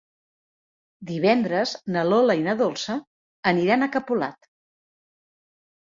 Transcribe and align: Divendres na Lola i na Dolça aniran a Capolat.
Divendres 1.09 1.75
na 1.97 2.07
Lola 2.09 2.39
i 2.41 2.43
na 2.49 2.57
Dolça 2.65 2.99
aniran 3.55 3.83
a 3.83 3.93
Capolat. 3.99 4.53